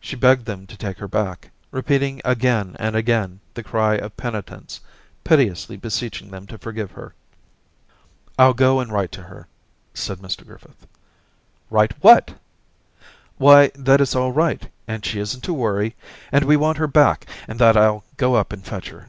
She 0.00 0.16
begged 0.16 0.44
them 0.44 0.66
to 0.66 0.76
take 0.76 0.98
her 0.98 1.08
back, 1.08 1.50
repeating 1.70 2.20
again 2.26 2.76
and 2.78 2.94
again 2.94 3.40
the 3.54 3.62
cry 3.62 3.94
of 3.94 4.14
penitence, 4.14 4.82
piteously 5.24 5.78
beseeching 5.78 6.30
them 6.30 6.46
to 6.48 6.58
forgive 6.58 6.90
her. 6.90 7.14
* 7.74 8.38
I'll 8.38 8.52
go 8.52 8.80
and 8.80 8.92
write 8.92 9.12
to 9.12 9.22
her,' 9.22 9.48
said 9.94 10.18
Mr 10.18 10.44
Griffith.' 10.44 10.86
Write 11.70 11.94
what?'' 12.04 12.34
Why— 13.38 13.70
that 13.88 14.02
it's 14.02 14.14
all 14.14 14.30
right 14.32 14.68
and 14.86 15.06
she 15.06 15.18
isn't 15.20 15.42
to 15.44 15.54
worry; 15.54 15.96
and 16.30 16.44
we 16.44 16.58
want 16.58 16.76
her 16.76 16.86
back, 16.86 17.24
and 17.48 17.58
that 17.58 17.78
I'll 17.78 18.04
go 18.18 18.34
up 18.34 18.52
and 18.52 18.62
fetch 18.62 18.90
her.' 18.90 19.08